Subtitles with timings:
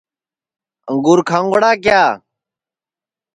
[0.89, 2.03] انگُور کھاؤنگڑا کِیا